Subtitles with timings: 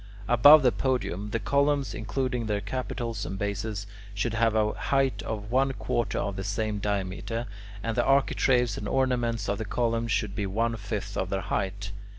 [0.27, 3.85] Above the podium, the columns, including their capitals and bases,
[4.15, 7.45] should have a height of one quarter of the same diameter,
[7.83, 11.91] and the architraves and ornaments of the columns should be one fifth of their height.